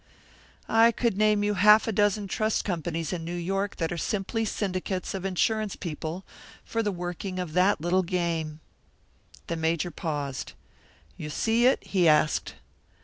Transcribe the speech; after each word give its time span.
I 0.67 0.91
could 0.91 1.15
name 1.15 1.43
you 1.43 1.53
half 1.53 1.87
a 1.87 1.91
dozen 1.91 2.25
trust 2.27 2.65
companies 2.65 3.13
in 3.13 3.23
New 3.23 3.35
York 3.35 3.75
that 3.75 3.91
are 3.91 3.99
simply 3.99 4.45
syndicates 4.45 5.13
of 5.13 5.25
insurance 5.25 5.75
people 5.75 6.25
for 6.65 6.81
the 6.81 6.91
working 6.91 7.37
of 7.37 7.53
that 7.53 7.79
little 7.79 8.01
game." 8.01 8.61
The 9.45 9.55
Major 9.57 9.91
paused. 9.91 10.53
"You 11.17 11.29
see 11.29 11.67
it?" 11.67 11.83
he 11.83 12.07
asked. 12.07 12.55